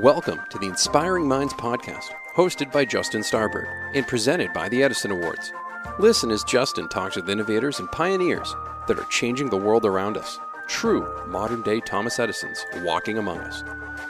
[0.00, 5.10] Welcome to the Inspiring Minds podcast, hosted by Justin Starbird and presented by the Edison
[5.10, 5.54] Awards.
[5.98, 8.54] Listen as Justin talks with innovators and pioneers
[8.88, 10.38] that are changing the world around us.
[10.68, 13.64] True modern day Thomas Edisons walking among us.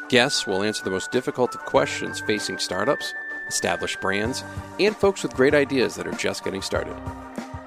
[0.09, 3.15] Guests will answer the most difficult of questions facing startups,
[3.47, 4.43] established brands,
[4.81, 6.97] and folks with great ideas that are just getting started.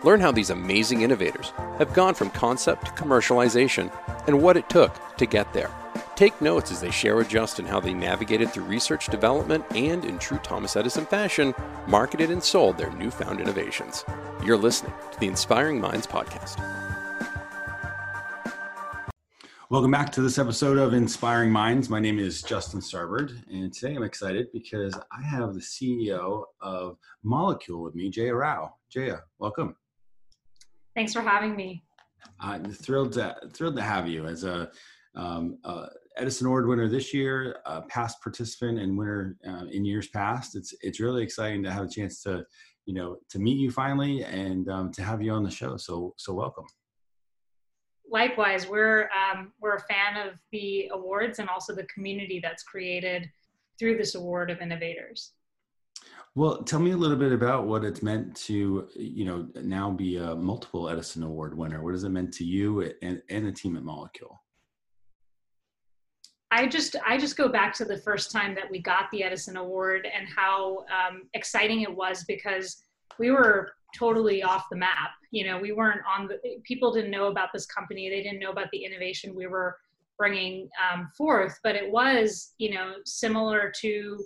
[0.04, 3.90] Learn how these amazing innovators have gone from concept to commercialization
[4.28, 5.72] and what it took to get there.
[6.20, 10.20] Take notes as they share with Justin how they navigated through research development and, in
[10.20, 11.54] true Thomas Edison fashion,
[11.88, 14.04] marketed and sold their newfound innovations.
[14.44, 16.58] You're listening to the Inspiring Minds podcast.
[19.70, 21.90] Welcome back to this episode of Inspiring Minds.
[21.90, 26.98] My name is Justin Starbird, and today I'm excited because I have the CEO of
[27.26, 28.74] Molekule with me, Jaya Rao.
[28.90, 29.74] Jaya, welcome.
[30.96, 31.86] Thanks for having me.
[32.42, 34.70] Uh, thrilled to thrilled to have you as a
[35.16, 35.88] um, uh,
[36.20, 40.56] Edison Award winner this year, a past participant and winner uh, in years past.
[40.56, 42.46] It's it's really exciting to have a chance to
[42.86, 45.78] you know to meet you finally and um, to have you on the show.
[45.78, 46.66] So so welcome.
[48.12, 53.30] Likewise, we're um, we're a fan of the awards and also the community that's created
[53.78, 55.34] through this award of innovators.
[56.36, 60.18] Well, tell me a little bit about what it's meant to, you know, now be
[60.18, 61.84] a multiple Edison Award winner.
[61.84, 64.38] What has it meant to you and, and the team at Molekule?
[66.52, 69.58] I just I just go back to the first time that we got the Edison
[69.58, 72.84] Award and how um, exciting it was because
[73.20, 75.12] we were totally off the map.
[75.32, 78.10] You know, we weren't on the people didn't know about this company.
[78.10, 79.78] They didn't know about the innovation we were
[80.18, 81.60] bringing um, forth.
[81.64, 84.24] But it was you know similar to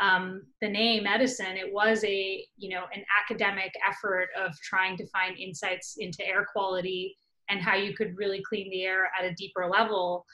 [0.00, 1.58] um, the name Edison.
[1.58, 6.46] It was a you know an academic effort of trying to find insights into air
[6.50, 7.16] quality
[7.50, 10.24] and how you could really clean the air at a deeper level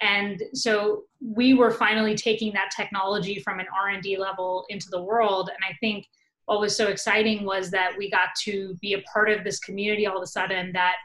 [0.00, 5.48] and so we were finally taking that technology from an r&d level into the world.
[5.48, 6.06] And i think
[6.46, 10.06] what was so exciting was that we got to be a part of this community
[10.06, 10.96] all of a sudden that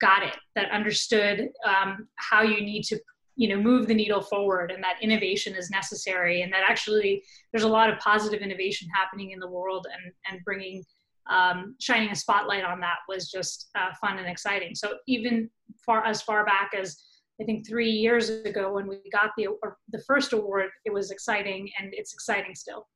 [0.00, 2.98] got it that understood um, how you need to
[3.36, 7.22] you know move the needle forward and that innovation is necessary and that actually
[7.52, 10.84] there's a lot of positive innovation happening in the world and and bringing
[11.30, 14.74] um, shining a spotlight on that was just uh, fun and exciting.
[14.74, 15.48] So even
[15.86, 16.96] far as far back as
[17.40, 19.48] I think three years ago when we got the
[19.90, 22.86] the first award, it was exciting, and it's exciting still.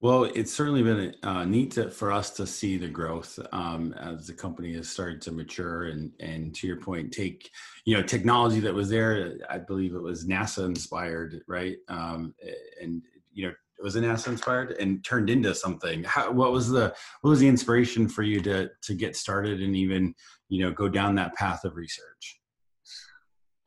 [0.00, 4.28] Well, it's certainly been uh, neat to, for us to see the growth um, as
[4.28, 7.50] the company has started to mature, and and to your point, take
[7.84, 9.38] you know technology that was there.
[9.50, 11.78] I believe it was NASA inspired, right?
[11.88, 12.34] Um,
[12.80, 13.02] and
[13.32, 16.04] you know it was NASA inspired and turned into something.
[16.04, 19.74] How, what was the what was the inspiration for you to to get started and
[19.74, 20.14] even
[20.48, 22.37] you know go down that path of research?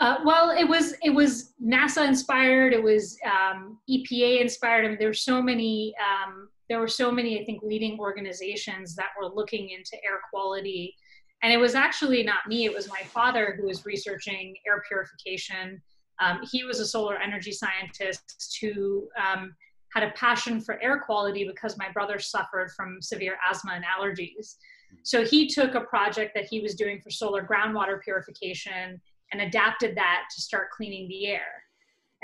[0.02, 2.74] Uh, well, it was it was NASA inspired.
[2.74, 4.84] It was um, EPA inspired.
[4.84, 5.94] I mean, there were so many.
[6.02, 10.96] Um, there were so many, I think, leading organizations that were looking into air quality,
[11.44, 12.66] and it was actually not me.
[12.66, 15.80] It was my father who was researching air purification.
[16.20, 19.54] Um, he was a solar energy scientist who um,
[19.94, 24.56] had a passion for air quality because my brother suffered from severe asthma and allergies.
[25.04, 29.00] So he took a project that he was doing for solar groundwater purification
[29.32, 31.64] and adapted that to start cleaning the air.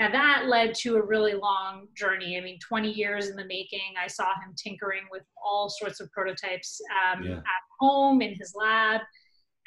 [0.00, 2.38] Now that led to a really long journey.
[2.38, 3.94] I mean, 20 years in the making.
[4.02, 6.80] I saw him tinkering with all sorts of prototypes
[7.12, 7.38] um, yeah.
[7.38, 9.00] at home in his lab.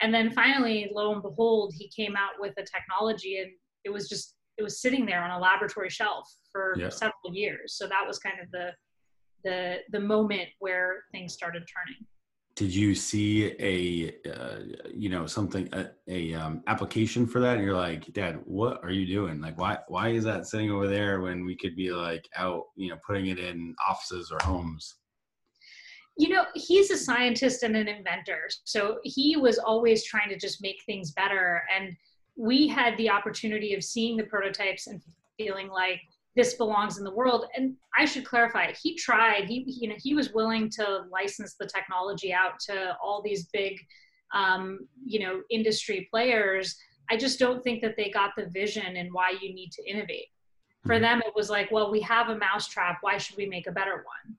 [0.02, 3.52] And then finally, lo and behold, he came out with a technology and
[3.84, 6.90] it was just, it was sitting there on a laboratory shelf for yeah.
[6.90, 7.76] several years.
[7.76, 8.72] So that was kind of the,
[9.44, 12.08] the, the moment where things started turning
[12.62, 14.60] did you see a uh,
[14.94, 17.56] you know something a, a um, application for that?
[17.56, 19.42] And you're like dad what are you doing?
[19.42, 22.92] Like why why is that sitting over there when we could be like out you
[22.92, 24.98] know putting it in offices or homes?
[26.20, 30.62] You know he's a scientist and an inventor so he was always trying to just
[30.62, 31.64] make things better.
[31.76, 31.98] And
[32.36, 35.02] we had the opportunity of seeing the prototypes and
[35.36, 36.02] feeling like
[36.36, 37.46] this belongs in the world.
[37.56, 41.66] And i should clarify he tried he you know he was willing to license the
[41.66, 43.80] technology out to all these big
[44.34, 46.76] um, you know industry players.
[47.10, 50.28] I just don't think that they got the vision and why you need to innovate.
[50.86, 51.02] For mm-hmm.
[51.02, 54.04] them it was like well we have a mousetrap why should we make a better
[54.06, 54.36] one?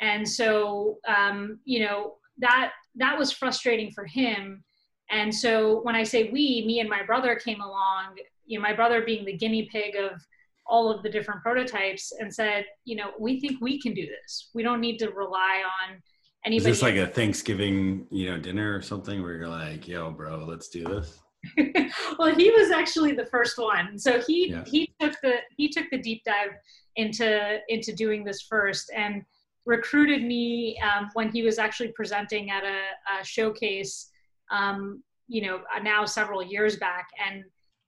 [0.00, 4.64] And so um, you know that that was frustrating for him.
[5.10, 8.14] And so when i say we me and my brother came along
[8.46, 10.20] you know my brother being the guinea pig of
[10.70, 14.50] all of the different prototypes and said, you know, we think we can do this.
[14.54, 16.00] We don't need to rely on
[16.46, 16.70] anybody.
[16.70, 20.44] Is this like a Thanksgiving, you know, dinner or something where you're like, yo, bro,
[20.46, 21.20] let's do this?
[22.18, 23.98] well, he was actually the first one.
[23.98, 24.64] So he Yeah.
[24.64, 26.52] he took the he took the deep dive
[26.96, 29.24] into into doing this first and
[29.66, 34.10] recruited me um, when he was actually presenting at a, a showcase.
[34.50, 37.44] Um, you know, now several years back, and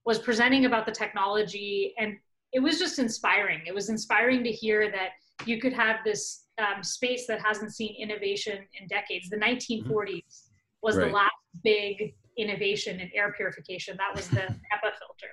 [0.06, 2.16] was presenting about the technology, and
[2.52, 3.60] it was just inspiring.
[3.66, 5.10] It was inspiring to hear that
[5.46, 9.28] you could have this um, space that hasn't seen innovation in decades.
[9.30, 10.48] The 1940s
[10.82, 11.06] was Right.
[11.06, 11.30] the last
[11.64, 13.96] big innovation in air purification.
[13.96, 15.32] That was the HEPA filter.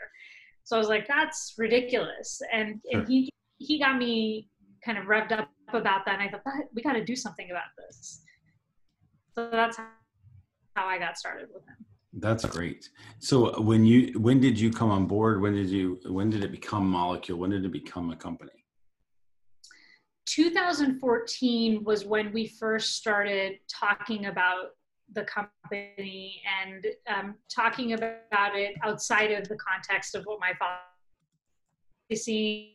[0.64, 2.42] So I was like, that's ridiculous.
[2.54, 3.02] And, Sure.
[3.02, 4.48] and he, he got me
[4.86, 6.20] kind of revved up about that.
[6.20, 6.44] And I thought,
[6.74, 8.22] we got to do something about this.
[9.36, 11.86] So that's how I got started with him.
[12.14, 12.90] That's great.
[13.20, 15.42] So when you when did you come on board?
[15.42, 17.38] When did you when did it become Molekule?
[17.38, 18.52] When did it become a company?
[20.26, 24.76] 2014 was when we first started talking about
[25.14, 30.82] the company and um, talking about it outside of the context of what my father
[32.14, 32.74] seeing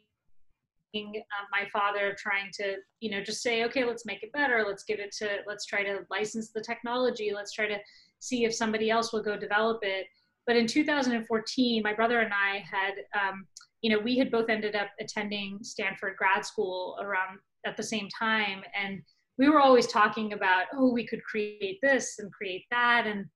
[0.96, 4.84] uh, my father trying to you know just say okay let's make it better let's
[4.84, 7.76] give it to let's try to license the technology let's try to
[8.24, 10.06] see if somebody else will go develop it.
[10.46, 13.46] But in 2014 my brother and i had um,
[13.82, 18.08] you know we had both ended up attending stanford grad school around at the same
[18.08, 18.62] time.
[18.78, 19.00] And
[19.38, 23.06] we were always talking about oh we could create this and create that.
[23.06, 23.26] And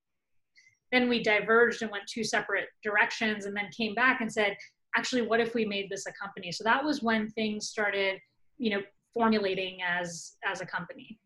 [0.91, 4.57] then we diverged and went two separate directions and then came back and said
[4.95, 6.51] actually what if we made this a company?
[6.51, 8.19] So that was when things started
[8.57, 8.81] you know
[9.13, 11.19] formulating as as a company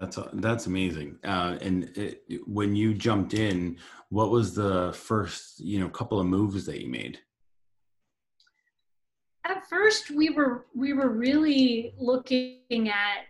[0.00, 1.18] That's that's amazing.
[1.22, 3.76] Uh, and it, when you jumped in,
[4.08, 7.18] what was the first you know couple of moves that you made?
[9.50, 13.26] at first we were we were really looking at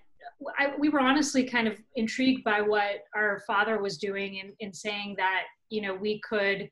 [0.59, 4.73] I, we were honestly kind of intrigued by what our father was doing in, in
[4.73, 6.69] saying that you know we could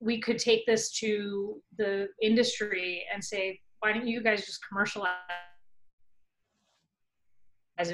[0.00, 5.10] we could take this to the industry and say why don't you guys just commercialize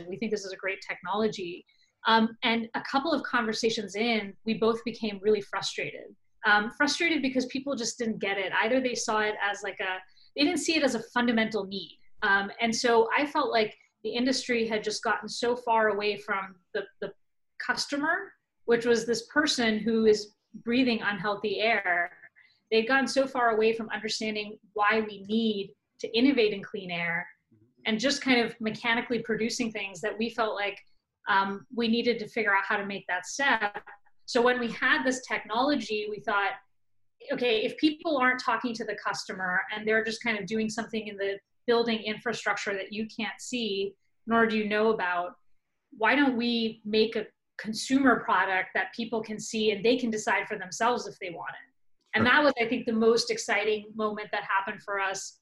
[0.09, 1.65] we think this is a great technology
[2.07, 6.15] um, and a couple of conversations in we both became really frustrated
[6.47, 9.99] um, frustrated because people just didn't get it either they saw it as like a
[10.37, 11.99] they didn't see it as a fundamental need.
[12.23, 16.55] Um, and so I felt like the industry had just gotten so far away from
[16.75, 17.13] the, the
[17.65, 18.33] customer,
[18.67, 22.11] which was this person who is breathing unhealthy air.
[22.71, 27.27] They'd gotten so far away from understanding why we need to innovate in clean air
[27.87, 30.79] and just kind of mechanically producing things that we felt like
[31.29, 33.83] um, we needed to figure out how to make that step.
[34.27, 36.53] So when we had this technology, we thought,
[37.33, 41.07] okay, if people aren't talking to the customer and they're just kind of doing something
[41.07, 43.95] in the building infrastructure that you can't see,
[44.27, 45.35] nor do you know about,
[45.97, 47.27] why don't we make a
[47.59, 51.51] consumer product that people can see and they can decide for themselves if they want
[51.51, 52.19] it?
[52.19, 55.39] And that was, I think, the most exciting moment that happened for us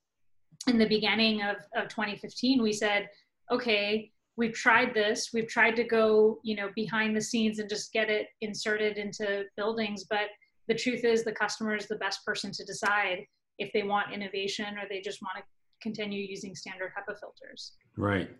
[0.67, 2.63] in the beginning of, of 2015.
[2.63, 3.09] We said,
[3.51, 7.93] okay, we've tried this, we've tried to go, you know, behind the scenes and just
[7.93, 10.29] get it inserted into buildings, but
[10.67, 13.27] the truth is the customer is the best person to decide
[13.59, 15.45] if they want innovation or they just want to
[15.83, 17.73] continue using standard HEPA filters.
[17.97, 18.31] Right.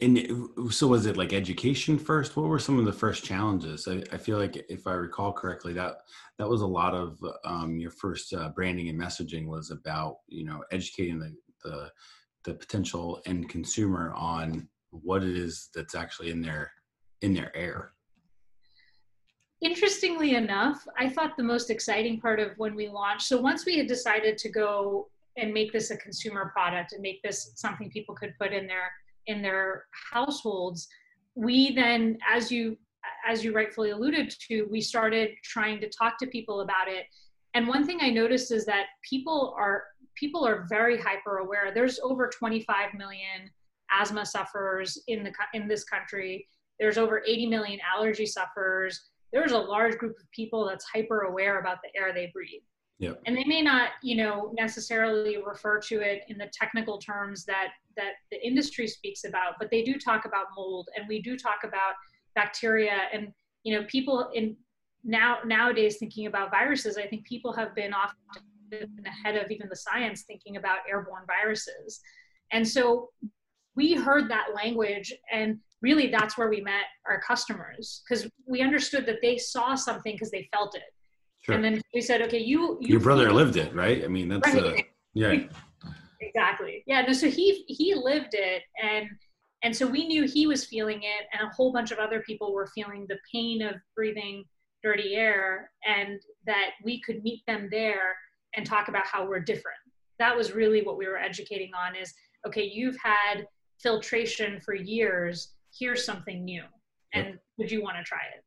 [0.00, 2.36] And so was it like education first?
[2.36, 3.86] What were some of the first challenges?
[3.86, 5.98] I, I feel like if I recall correctly, that
[6.38, 10.44] that was a lot of um, your first uh, branding and messaging was about you
[10.44, 11.90] know educating the, the
[12.44, 16.72] the potential end consumer on what it is that's actually in their
[17.22, 17.92] in their air.
[19.62, 23.76] Interestingly enough, I thought the most exciting part of when we launched, so once we
[23.76, 28.14] had decided to go and make this a consumer product and make this something people
[28.14, 28.90] could put in their
[29.26, 30.88] in their households,
[31.34, 32.76] we then as you
[33.26, 37.06] as you rightfully alluded to, we started trying to talk to people about it.
[37.54, 41.72] And one thing I noticed is that people are people are very hyper aware.
[41.74, 43.50] There's over 25 million
[43.90, 46.46] asthma sufferers in the in this country.
[46.78, 49.10] There's over 80 million allergy sufferers.
[49.32, 52.62] There's a large group of people that's hyper aware about the air they breathe.
[52.98, 53.22] Yep.
[53.26, 57.68] And they may not, you know, necessarily refer to it in the technical terms that
[57.96, 61.60] that the industry speaks about, but they do talk about mold and we do talk
[61.64, 61.94] about
[62.34, 63.32] bacteria and
[63.64, 64.56] you know people in
[65.04, 68.16] now nowadays thinking about viruses i think people have been often
[69.06, 72.00] ahead of even the science thinking about airborne viruses
[72.52, 73.10] and so
[73.76, 79.06] we heard that language and really that's where we met our customers because we understood
[79.06, 80.82] that they saw something because they felt it
[81.42, 81.54] Sure.
[81.54, 84.04] and then we said okay you, you your brother lived it, right?
[84.04, 84.86] I mean, that's uh, Right.
[85.14, 85.46] yeah,
[86.20, 89.08] exactly yeah no so he he lived it and
[89.62, 92.52] and so we knew he was feeling it and a whole bunch of other people
[92.52, 94.44] were feeling the pain of breathing
[94.82, 98.16] dirty air and that we could meet them there
[98.54, 99.78] and talk about how we're different.
[100.18, 102.12] That was really what we were educating on is
[102.46, 103.46] okay you've had
[103.78, 105.54] filtration for years.
[105.78, 106.62] Here's something new.
[107.14, 107.38] And yep.
[107.58, 108.44] would you want to try it?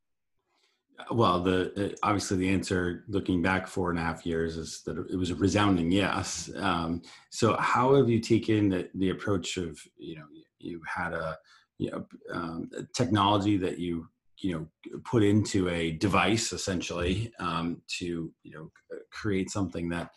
[1.09, 5.15] Well the obviously the answer looking back four and a half years is that it
[5.15, 6.51] was a resounding yes.
[6.57, 10.25] Um, so how have you taken the, the approach of you know
[10.59, 11.37] you had a
[11.79, 14.07] you know um, technology that you
[14.43, 18.69] you know put into a device essentially um, to you know
[19.11, 20.11] create something that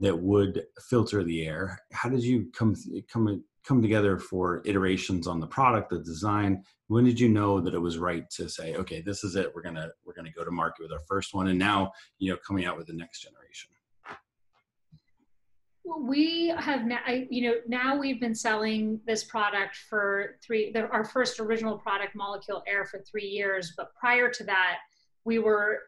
[0.00, 1.78] that would filter the air.
[1.92, 2.74] How did you come
[3.10, 6.62] come come together for iterations on the product the design?
[6.88, 9.52] When did you know that it was right to say okay this is it.
[9.54, 12.38] We're gonna we're gonna go to market with our first one and now you know
[12.46, 13.73] coming out with the next generation
[15.84, 21.04] we have now you know now we've been selling this product for three the, our
[21.04, 24.78] first original product Molekule air for three years but prior to that
[25.24, 25.80] we were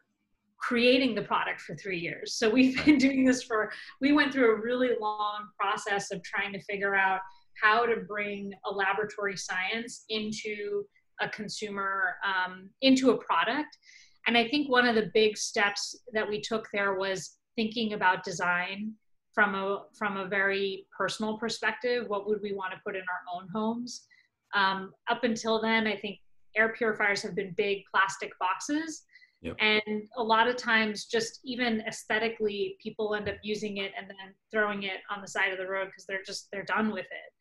[0.59, 2.35] creating the product for three years.
[2.35, 6.53] So we've been doing this for we went through a really long process of trying
[6.53, 7.21] to figure out
[7.63, 10.85] how to bring a laboratory science into
[11.21, 13.79] a consumer um, into a product.
[14.27, 18.25] And i think one of the big steps that we took there was thinking about
[18.25, 18.93] design
[19.37, 23.23] from a from a very personal perspective what would we want to put in our
[23.35, 24.07] own homes
[24.55, 26.19] um, up until then i think
[26.57, 29.05] air purifiers have been big plastic boxes
[29.43, 29.57] Yep.
[29.61, 34.35] And a lot of times, just even aesthetically, people end up using it and then
[34.51, 37.33] throwing it on the side of the road because they're just they're done with it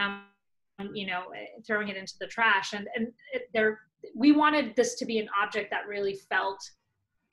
[0.00, 0.22] um,
[0.92, 1.24] you know,
[1.66, 2.72] throwing it into the trash.
[2.72, 3.80] And, and it, there,
[4.14, 6.58] we wanted this to be an object that really felt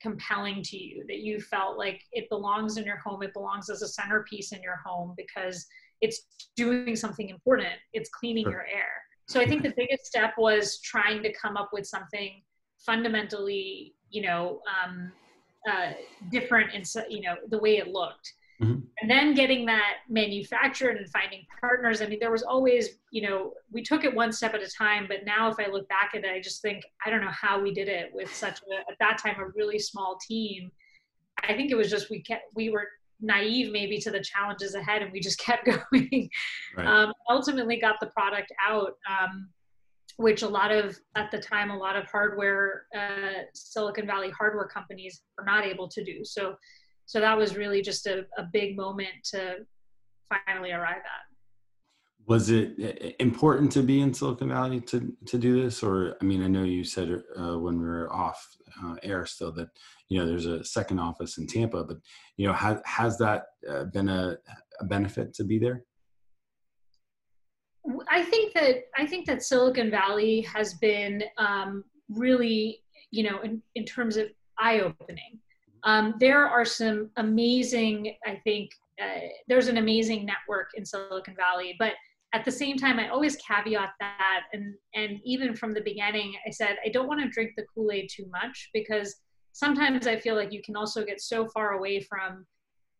[0.00, 3.82] compelling to you, that you felt like it belongs in your home, it belongs as
[3.82, 5.66] a centerpiece in your home because
[6.00, 6.26] it's
[6.56, 8.52] doing something important, it's cleaning sure.
[8.52, 9.02] your air.
[9.26, 12.42] So I think the biggest step was trying to come up with something
[12.78, 15.12] fundamentally, you know, um,
[15.68, 15.92] uh,
[16.30, 18.80] different in you know the way it looked Mm-hmm.
[19.00, 22.02] And then getting that manufactured and finding partners.
[22.02, 25.06] I mean, there was always, you know, we took it one step at a time,
[25.06, 27.60] but now if I look back at it, I just think, I don't know how
[27.60, 30.72] we did it with such a, at that time, a really small team.
[31.44, 32.88] I think it was just, we kept, we were
[33.20, 36.28] naive maybe to the challenges ahead and we just kept going.
[36.76, 36.86] Right.
[36.86, 38.94] Um, ultimately got the product out.
[39.08, 39.50] Um,
[40.16, 44.66] which a lot of at the time a lot of hardware uh, silicon valley hardware
[44.66, 46.56] companies were not able to do so
[47.08, 49.56] so that was really just a, a big moment to
[50.28, 51.24] finally arrive at.
[52.26, 55.82] Was it eh, important to be in silicon valley to to do this?
[55.82, 58.46] Or i mean i know you said uh, when we were off
[58.84, 59.68] uh, air still that
[60.10, 61.96] you know there's a second office in tampa but
[62.36, 64.36] you know has has that uh, been a,
[64.80, 65.84] a benefit to be there?
[68.10, 73.62] I think that i think that silicon valley has been um, really you know in,
[73.76, 74.26] in terms of
[74.58, 75.38] eye opening
[75.88, 78.70] um, there are some amazing, I think,
[79.02, 81.92] uh, there's an amazing network in Silicon Valley, but
[82.34, 86.50] at the same time, I always caveat that, and and even from the beginning, I
[86.50, 89.16] said I don't want to drink the Kool Aid too much because
[89.52, 92.44] sometimes I feel like you can also get so far away from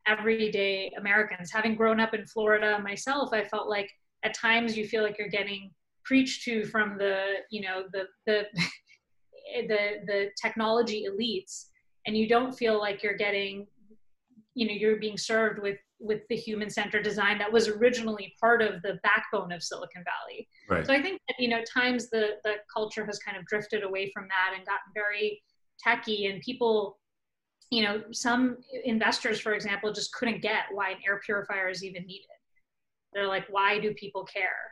[0.07, 1.53] everyday Americans.
[1.53, 3.91] Having grown up in Florida myself, I felt like
[4.25, 5.73] at times you feel like you're getting
[6.05, 8.45] preached to from the you know the the
[9.69, 11.67] the the technology elites
[12.09, 13.67] and you don't feel like you're getting
[14.55, 18.63] you know you're being served with with the human centered design that was originally part
[18.63, 20.49] of the backbone of silicon valley.
[20.69, 20.87] Right.
[20.87, 24.11] so i think that you know times the the culture has kind of drifted away
[24.13, 25.43] from that and gotten very
[25.79, 26.99] techy and people
[27.71, 32.07] you know some investors for example just couldn't get why an air purifier is even
[32.07, 32.27] needed.
[33.13, 34.63] They're like why do people care?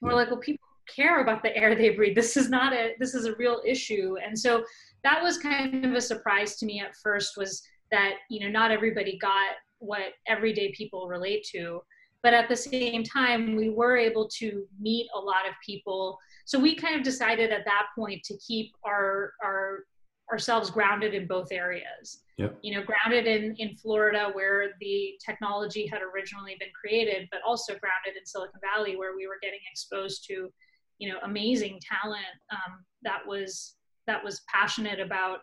[0.00, 0.18] And we're hmm.
[0.18, 2.16] like well people care about the air they breathe.
[2.16, 4.16] This is not a this is a real issue.
[4.24, 4.64] And so
[5.02, 8.70] that was kind of a surprise to me at first was that you know not
[8.70, 11.82] everybody got what everyday people relate to.
[12.22, 16.18] But at the same time we were able to meet a lot of people.
[16.46, 19.84] So we kind of decided at that point to keep our our
[20.30, 22.20] ourselves grounded in both areas.
[22.36, 22.58] Yep.
[22.62, 27.74] you know grounded in in florida where the technology had originally been created but also
[27.74, 30.50] grounded in silicon valley where we were getting exposed to
[30.98, 35.38] you know amazing talent um, that was that was passionate about.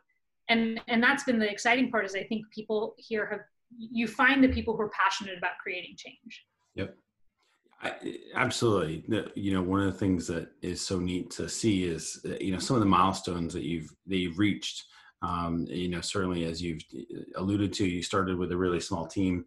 [0.50, 3.42] And and that's been the exciting part is i think people here have
[3.78, 6.46] you find the people who are passionate about creating change.
[6.76, 6.96] Yep.
[7.84, 7.94] I,
[8.36, 9.04] absolutely.
[9.36, 12.60] You know one of the things that is so neat to see is you know
[12.60, 14.86] some of the milestones that you've that you've reached.
[15.24, 16.82] Um, you know certainly as you've
[17.36, 19.46] alluded to you started with a really small team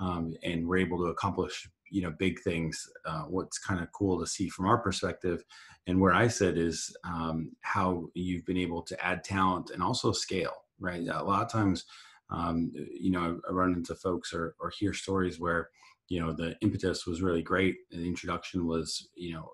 [0.00, 4.18] um, and were able to accomplish you know big things uh, what's kind of cool
[4.18, 5.44] to see from our perspective
[5.86, 10.10] and where i sit is um, how you've been able to add talent and also
[10.10, 11.06] scale right?
[11.06, 11.84] A lot of times,
[12.30, 15.70] um, you know, I run into folks or, or hear stories where,
[16.08, 17.76] you know, the impetus was really great.
[17.92, 19.50] And the introduction was, you know,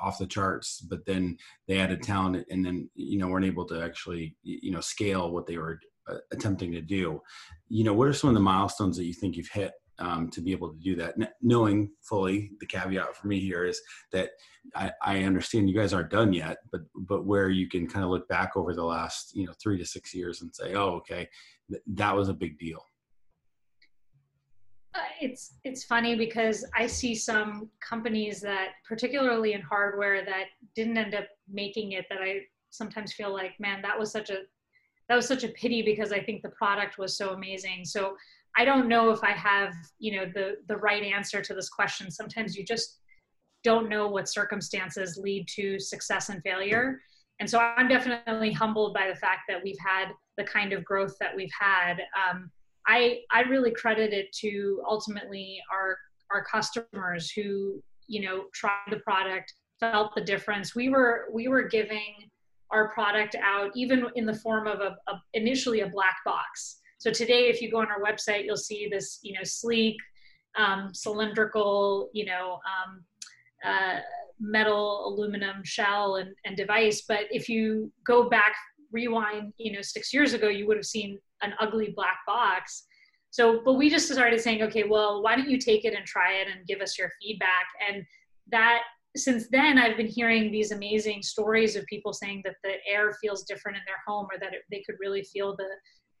[0.00, 3.82] off the charts, but then they added talent and then, you know, weren't able to
[3.82, 7.20] actually, you know, scale what they were uh, attempting to do.
[7.68, 10.40] You know, what are some of the milestones that you think you've hit um, to
[10.40, 11.14] be able to do that.
[11.20, 13.80] N- knowing fully, the caveat for me here is
[14.12, 14.30] that
[14.74, 18.10] I, I, understand you guys aren't done yet, but but where you can kind of
[18.10, 21.28] look back over the last you know three to six years and say, oh, okay,
[21.70, 22.84] th- that was a big deal.
[24.94, 30.98] Uh, it's it's funny because I see some companies that, particularly in hardware, that didn't
[30.98, 32.06] end up making it.
[32.10, 34.38] That I sometimes feel like, man, that was such a
[35.08, 37.84] that was such a pity because I think the product was so amazing.
[37.84, 38.16] So
[38.56, 42.10] I don't know if I have, you know, the the right answer to this question.
[42.10, 43.00] Sometimes you just
[43.62, 47.00] don't know what circumstances lead to success and failure.
[47.40, 51.16] And so I'm definitely humbled by the fact that we've had the kind of growth
[51.20, 51.96] that we've had.
[52.30, 52.50] Um,
[52.86, 55.96] I I really credit it to ultimately our
[56.30, 60.76] our customers who you know tried the product, felt the difference.
[60.76, 62.30] We were we were giving
[62.70, 67.10] our product out even in the form of a, a initially a black box so
[67.10, 69.98] today, if you go on our website, you'll see this, you know, sleek,
[70.56, 73.04] um, cylindrical, you know, um,
[73.62, 73.98] uh,
[74.40, 77.02] metal, aluminum shell and, and device.
[77.06, 78.54] But if you go back,
[78.90, 82.86] rewind, you know, six years ago, you would have seen an ugly black box.
[83.28, 86.36] So, but we just started saying, okay, well, why don't you take it and try
[86.36, 87.66] it and give us your feedback?
[87.86, 88.02] And
[88.50, 88.80] that
[89.16, 93.44] since then i've been hearing these amazing stories of people saying that the air feels
[93.44, 95.68] different in their home or that it, they could really feel the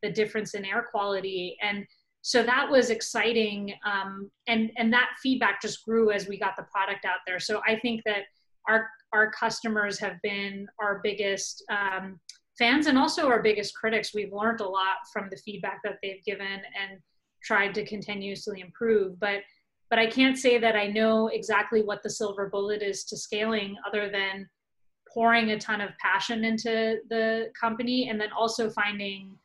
[0.04, 1.56] the difference in air quality.
[1.62, 1.86] And
[2.20, 6.66] so that was exciting um, and and that feedback just grew as we got the
[6.72, 7.40] product out there.
[7.40, 8.22] So i think that
[8.68, 12.20] our our customers have been our biggest um,
[12.58, 14.14] fans and also our biggest critics.
[14.14, 16.98] We've learned a lot from the feedback that they've given and
[17.42, 19.18] tried to continuously improve.
[19.20, 19.40] But
[19.90, 23.76] but i can't say that i know exactly what the silver bullet is to scaling
[23.86, 24.48] other than
[25.14, 29.38] pouring a ton of passion into the company and then also finding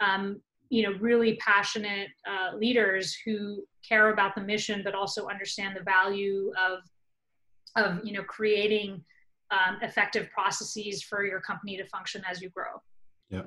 [0.00, 5.76] um, you know really passionate uh, leaders who care about the mission but also understand
[5.76, 6.80] the value of
[7.76, 9.02] of you know creating
[9.50, 12.80] um, effective processes for your company to function as you grow.
[13.30, 13.42] Yeah.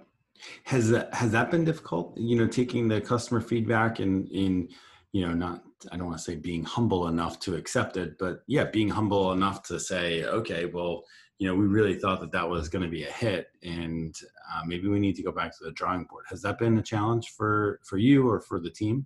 [0.65, 2.17] Has that has that been difficult?
[2.17, 4.69] You know taking the customer feedback and in
[5.11, 8.43] you know not i don't want to say being humble enough to accept it but
[8.47, 11.03] yeah being humble enough to say okay well
[11.43, 14.15] you know, we really thought that that was going to be a hit, and
[14.53, 16.23] uh, maybe we need to go back to the drawing board.
[16.29, 19.05] Has that been a challenge for for you or for the team?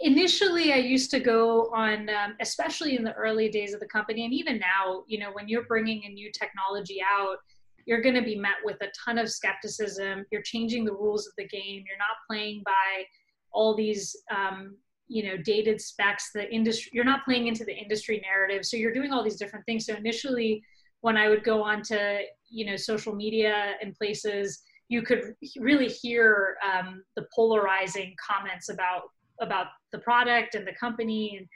[0.00, 4.24] Initially, I used to go on, um, especially in the early days of the company,
[4.24, 7.36] and even now, you know, when you're bringing a new technology out,
[7.84, 10.24] you're going to be met with a ton of skepticism.
[10.30, 11.84] You're changing the rules of the game.
[11.86, 13.04] You're not playing by
[13.52, 14.76] all these um,
[15.08, 18.64] you know dated specs the industry you're not playing into the industry narrative.
[18.64, 19.86] So you're doing all these different things.
[19.86, 20.62] So initially
[21.00, 25.88] when i would go on to you know social media and places you could really
[25.88, 29.02] hear um, the polarizing comments about
[29.40, 31.36] about the product and the company.
[31.38, 31.46] And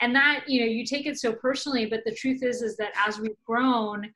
[0.00, 2.92] and that you know you take it so personally but the truth is is that
[3.06, 4.08] as we've grown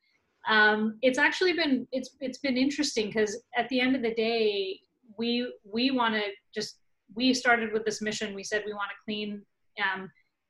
[0.47, 4.79] um, it's actually been it's it's been interesting because at the end of the day
[5.17, 6.21] we we want to
[6.53, 6.79] just
[7.15, 8.33] we started with this mission.
[8.33, 9.41] We said we want to clean
[9.81, 10.09] um,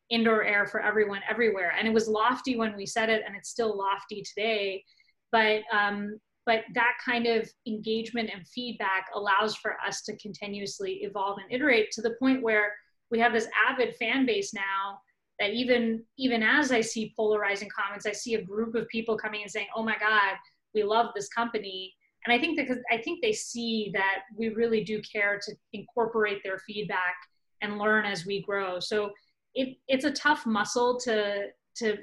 [0.09, 3.49] indoor air for everyone everywhere, and it was lofty when we said it, and it's
[3.49, 4.83] still lofty today.
[5.31, 11.37] But um, but that kind of engagement and feedback allows for us to continuously evolve
[11.37, 12.73] and iterate to the point where
[13.11, 14.99] we have this avid fan base now
[15.39, 19.41] that even even as I see polarizing comments, I see a group of people coming
[19.41, 20.35] and saying, "Oh my God,
[20.73, 21.93] we love this company."
[22.25, 26.39] And i think because i think they see that we really do care to incorporate
[26.43, 27.15] their feedback
[27.63, 28.79] and learn as we grow.
[28.79, 29.11] So
[29.55, 31.97] it, it's a tough muscle to to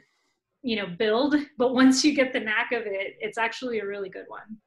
[0.62, 4.08] you know build but once you get the knack of it it's actually a really
[4.08, 4.58] good one.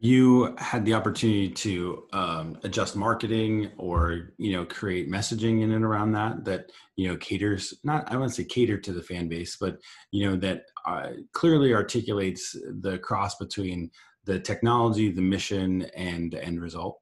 [0.00, 5.84] You had the opportunity to um, adjust marketing or you know create messaging in and
[5.84, 9.56] around that that you know caters not i to say cater to the fan base
[9.56, 9.78] but
[10.10, 13.90] you know that uh, clearly articulates the cross between
[14.24, 17.00] the technology, the mission, and the end result?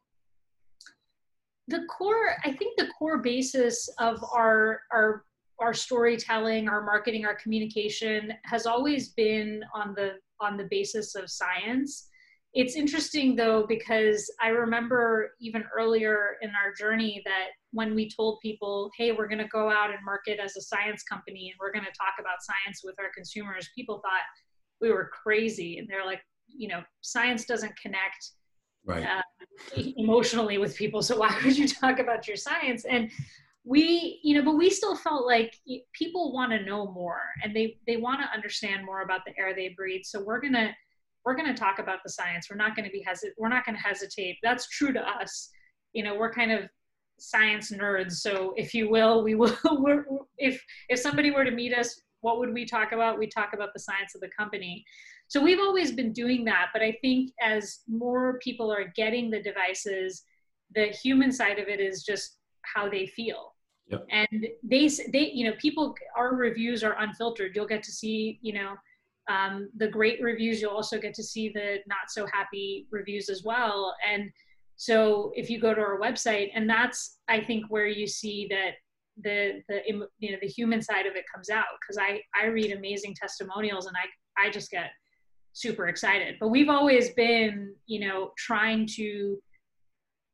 [1.68, 5.24] The core, I think the core basis of our our
[5.60, 11.30] our storytelling, our marketing, our communication has always been on the on the basis of
[11.30, 12.08] science.
[12.52, 18.40] It's interesting though because I remember even earlier in our journey that when we told
[18.40, 21.72] people, "Hey, we're going to go out and market as a science company and we're
[21.72, 24.22] going to talk about science with our consumers," people thought
[24.80, 26.20] we were crazy and they're like,
[26.56, 28.32] you know science doesn't connect
[28.84, 29.04] right.
[29.04, 31.02] uh, emotionally with people.
[31.02, 32.84] So why would you talk about your science?
[32.84, 33.10] And
[33.64, 35.54] we, you know, but we still felt like
[35.92, 39.54] people want to know more and they they want to understand more about the air
[39.54, 40.02] they breathe.
[40.04, 40.74] So we're gonna
[41.24, 42.48] we're gonna talk about the science.
[42.50, 43.34] We're not gonna be hesitant.
[43.38, 44.38] We're not gonna hesitate.
[44.42, 45.50] That's true to us.
[45.92, 46.68] You know, we're kind of
[47.20, 48.14] science nerds.
[48.14, 49.56] So if you will, we will.
[49.80, 50.04] We're,
[50.38, 53.18] if if somebody were to meet us, what would we talk about?
[53.18, 54.84] We talk about the science of the company.
[55.28, 59.42] So we've always been doing that, but I think as more people are getting the
[59.42, 60.24] devices,
[60.74, 63.54] the human side of it is just how they feel.
[63.88, 64.06] Yep.
[64.10, 67.52] And they, they, you know, people, our reviews are unfiltered.
[67.54, 68.74] You'll get to see, you know,
[69.28, 70.60] um, the great reviews.
[70.60, 73.94] You'll also get to see the not so happy reviews as well.
[74.10, 74.30] And
[74.76, 78.72] so if you go to our website, and that's, I think, where you see that
[79.20, 79.80] the the
[80.18, 83.86] you know the human side of it comes out because I I read amazing testimonials
[83.86, 84.90] and I I just get
[85.52, 86.36] super excited.
[86.40, 89.38] But we've always been, you know, trying to,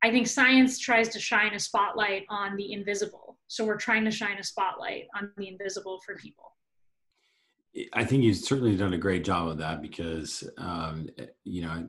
[0.02, 3.36] I think science tries to shine a spotlight on the invisible.
[3.48, 6.44] So we're trying to shine a spotlight on the invisible for people.
[7.92, 11.08] I think you've certainly done a great job of that because, um,
[11.44, 11.88] you know,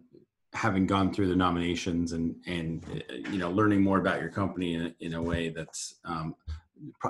[0.54, 2.84] having gone through the nominations and and
[3.32, 6.36] you know learning more about your company in, in a way that's um,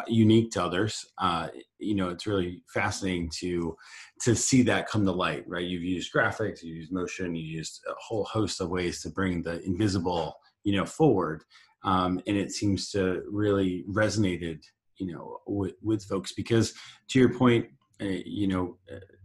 [0.08, 1.06] unique to others.
[1.18, 1.48] Uh,
[1.78, 3.76] you know, it's really fascinating to
[4.22, 5.44] to see that come to light.
[5.48, 5.66] Right?
[5.66, 9.42] You've used graphics, you used motion, you used a whole host of ways to bring
[9.42, 11.44] the invisible, you know, forward,
[11.84, 14.62] um, and it seems to really resonated,
[14.98, 16.74] you know, with, with folks because,
[17.10, 17.68] to your point,
[18.02, 18.78] uh, you know,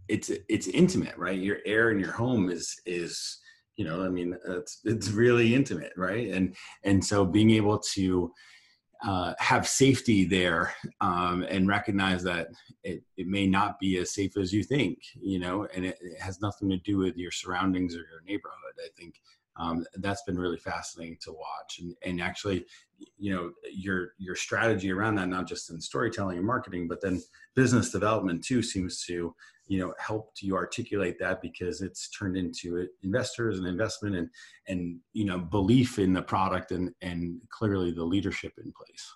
[0.07, 1.39] it's it's intimate, right?
[1.39, 3.39] Your air in your home is is
[3.75, 8.31] you know i mean it's it's really intimate right and and so being able to
[9.05, 12.47] uh, have safety there um, and recognize that
[12.83, 16.19] it, it may not be as safe as you think, you know, and it, it
[16.19, 18.73] has nothing to do with your surroundings or your neighborhood.
[18.79, 19.15] I think
[19.57, 21.79] um, that's been really fascinating to watch.
[21.79, 22.65] And, and actually
[23.17, 27.21] you know your your strategy around that not just in storytelling and marketing but then
[27.55, 29.35] business development too seems to
[29.67, 34.29] you know helped you articulate that because it's turned into investors and investment and
[34.67, 39.13] and you know belief in the product and and clearly the leadership in place.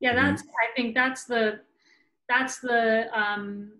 [0.00, 1.60] Yeah that's i think that's the
[2.28, 3.72] that's the um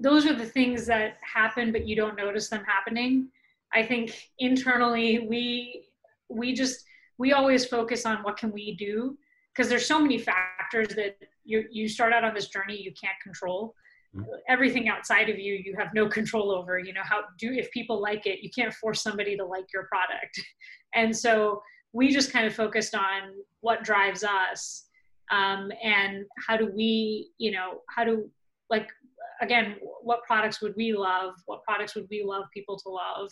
[0.00, 3.28] those are the things that happen but you don't notice them happening
[3.74, 5.84] i think internally we
[6.28, 6.84] we just
[7.18, 9.16] we always focus on what can we do
[9.54, 13.20] because there's so many factors that you you start out on this journey you can't
[13.22, 13.74] control.
[14.14, 14.30] Mm-hmm.
[14.46, 17.98] everything outside of you you have no control over you know how do if people
[17.98, 20.38] like it you can't force somebody to like your product.
[20.94, 21.62] And so
[21.94, 23.20] we just kind of focused on
[23.60, 24.84] what drives us
[25.30, 28.28] um, and how do we you know how do
[28.68, 28.88] like
[29.40, 31.32] again what products would we love?
[31.46, 33.30] What products would we love people to love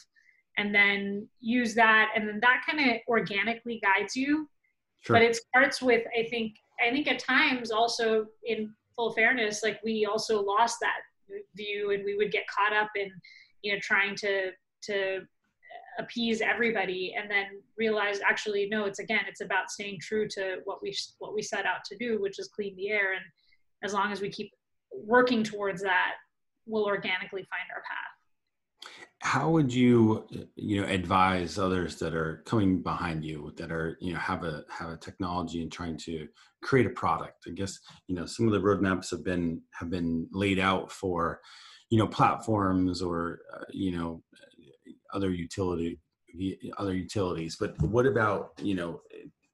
[0.58, 4.48] and then use that and then that kind of organically guides you.
[5.02, 5.16] Sure.
[5.16, 9.80] but it starts with i think i think at times also in full fairness like
[9.82, 10.98] we also lost that
[11.56, 13.10] view and we would get caught up in
[13.62, 14.50] you know trying to
[14.82, 15.20] to
[15.98, 20.82] appease everybody and then realize actually no it's again it's about staying true to what
[20.82, 23.12] we what we set out to do which is clean the air.
[23.12, 23.24] And
[23.82, 24.50] as long as we keep
[24.92, 26.12] working towards that
[26.66, 28.09] we'll organically find our path
[29.22, 34.12] how would you you know advise others that are coming behind you that are you
[34.12, 36.26] know have a have a technology and trying to
[36.62, 37.44] create a product?
[37.46, 41.40] I guess you know some of the roadmaps have been have been laid out for
[41.90, 44.22] you know platforms or uh, you know
[45.12, 45.98] other utility
[46.78, 49.00] other utilities but what about you know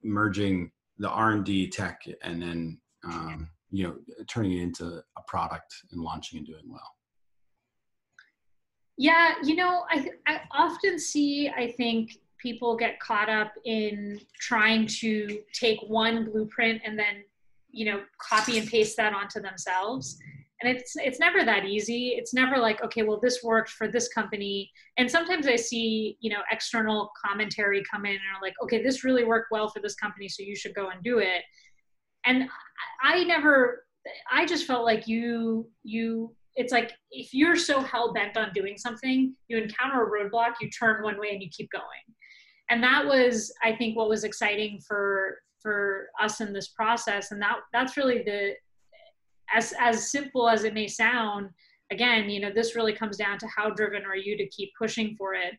[0.03, 3.95] merging the r&d tech and then um, you know
[4.27, 6.96] turning it into a product and launching and doing well
[8.97, 14.87] yeah, you know, I, I often see, I think people get caught up in trying
[14.87, 17.23] to take one blueprint and then,
[17.69, 20.17] you know, copy and paste that onto themselves.
[20.61, 22.15] And it's it's never that easy.
[22.17, 24.71] It's never like, okay, well, this worked for this company.
[24.97, 29.03] And sometimes I see, you know, external commentary come in and are like, okay, this
[29.03, 31.43] really worked well for this company, so you should go and do it.
[32.25, 32.49] And
[33.03, 33.83] I never
[34.31, 38.77] I just felt like you you it's like if you're so hell bent on doing
[38.77, 41.83] something, you encounter a roadblock, you turn one way and you keep going.
[42.69, 47.31] And that was, I think, what was exciting for for us in this process.
[47.31, 48.53] And that that's really the
[49.53, 51.49] as as simple as it may sound,
[51.91, 55.15] again, you know, this really comes down to how driven are you to keep pushing
[55.15, 55.53] for it.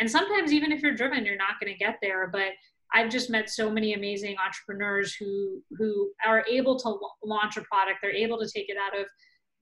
[0.00, 2.28] And sometimes even if you're driven, you're not going to get there.
[2.28, 2.52] But
[2.92, 8.00] I've just met so many amazing entrepreneurs who who are able to launch a product.
[8.02, 9.06] They're able to take it out of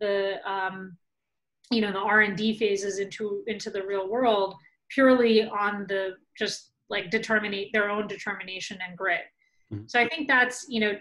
[0.00, 0.96] the um,
[1.70, 4.54] you know the r&d phases into into the real world
[4.88, 9.20] purely on the just like determine their own determination and grit.
[9.72, 9.84] Mm-hmm.
[9.86, 10.92] So I think that's you know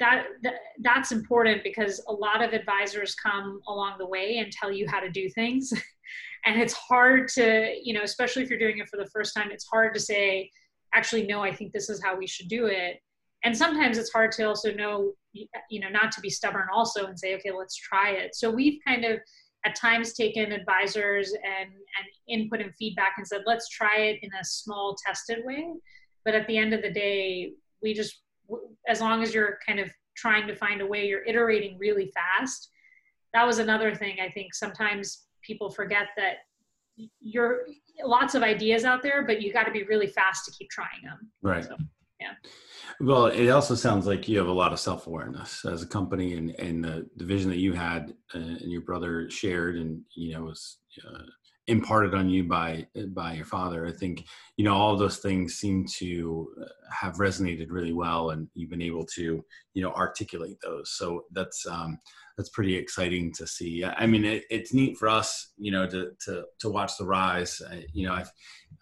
[0.00, 4.70] that, that that's important because a lot of advisors come along the way and tell
[4.70, 5.72] you how to do things
[6.46, 9.48] and it's hard to you know especially if you're doing it for the first time
[9.50, 10.48] it's hard to say
[10.94, 13.00] actually no i think this is how we should do it
[13.44, 15.12] and sometimes it's hard to also know
[15.70, 18.34] you know not to be stubborn also and say okay let's try it.
[18.34, 19.20] So we've kind of
[19.64, 22.06] at times taken advisors and and
[22.40, 25.72] input and feedback and said let's try it in a small tested way.
[26.24, 28.20] But at the end of the day we just
[28.88, 32.70] as long as you're kind of trying to find a way you're iterating really fast.
[33.34, 36.38] That was another thing i think sometimes people forget that
[37.20, 37.66] you're
[38.04, 41.02] lots of ideas out there but you got to be really fast to keep trying
[41.04, 41.30] them.
[41.42, 41.62] Right.
[41.62, 41.76] So,
[42.20, 42.32] yeah.
[43.00, 46.50] Well it also sounds like you have a lot of self-awareness as a company and
[46.58, 50.44] and the, the vision that you had uh, and your brother shared and you know
[50.44, 51.22] was uh,
[51.68, 53.86] imparted on you by by your father.
[53.86, 54.24] I think
[54.56, 58.82] you know all those things seem to uh, have resonated really well and you've been
[58.82, 60.90] able to you know articulate those.
[60.96, 61.98] So that's um
[62.36, 63.84] that's pretty exciting to see.
[63.84, 67.62] I mean it, it's neat for us you know to to to watch the rise.
[67.92, 68.32] You know i've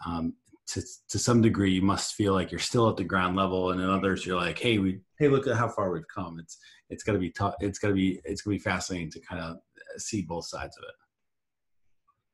[0.07, 0.35] um
[0.67, 3.81] to to some degree you must feel like you're still at the ground level and
[3.81, 6.59] in others you're like hey we hey look at how far we've come it's
[6.91, 9.21] it's going to be tough it's going to be it's going to be fascinating to
[9.21, 9.59] kind of
[9.99, 10.95] see both sides of it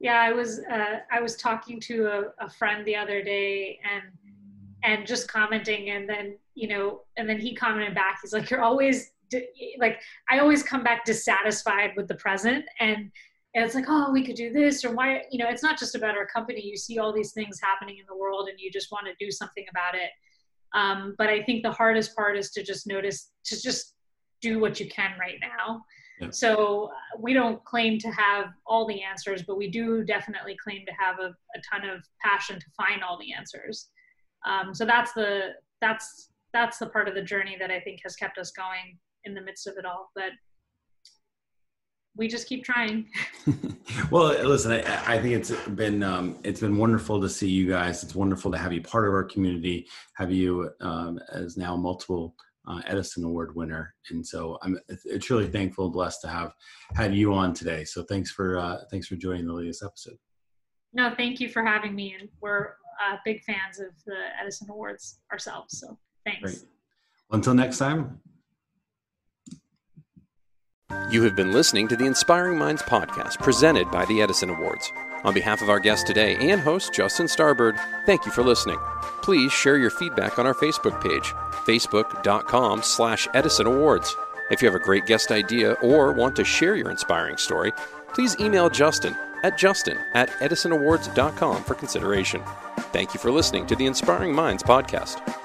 [0.02, 4.02] yeah, I was uh, I was talking to a, a friend the other day and
[4.82, 8.18] and just commenting, and then you know, and then he commented back.
[8.20, 9.12] He's like, "You're always
[9.78, 13.10] like I always come back dissatisfied with the present and."
[13.54, 15.94] And it's like, oh, we could do this, or why, you know, it's not just
[15.94, 16.62] about our company.
[16.64, 19.30] You see all these things happening in the world and you just want to do
[19.30, 20.10] something about it.
[20.74, 23.94] Um, but I think the hardest part is to just notice, to just
[24.40, 25.84] do what you can right now.
[26.30, 30.86] So uh, we don't claim to have all the answers, but we do definitely claim
[30.86, 33.88] to have a, a ton of passion to find all the answers.
[34.46, 38.14] Um, so that's the that's that's the part of the journey that I think has
[38.14, 40.10] kept us going in the midst of it all.
[40.14, 40.30] But
[42.16, 43.06] we just keep trying.
[44.10, 48.02] well, listen, I, I, think it's been um, it's been wonderful to see you guys.
[48.02, 52.34] It's wonderful to have you part of our community, have you um, as now multiple
[52.68, 54.78] uh, Edison Award winner, and so I'm
[55.20, 56.52] truly thankful and blessed to have
[56.94, 57.84] had you on today.
[57.84, 60.16] So thanks for uh, thanks for joining the latest episode.
[60.92, 65.20] No, thank you for having me, and we're uh, big fans of the Edison Awards
[65.32, 65.78] ourselves.
[65.78, 66.42] So thanks.
[66.42, 66.64] Great.
[67.30, 68.20] Until next time.
[71.10, 74.92] You have been listening to the Inspiring Minds podcast presented by the Edison Awards.
[75.24, 78.78] On behalf of our guest today and host Justin Starbird, thank you for listening.
[79.22, 81.32] Please share your feedback on our Facebook page,
[81.66, 84.16] facebook.com slash Edison Awards.
[84.50, 87.72] If you have a great guest idea or want to share your inspiring story,
[88.14, 92.42] please email Justin at justin at edisonawards.com for consideration.
[92.92, 95.41] Thank you for listening to the Inspiring Minds podcast.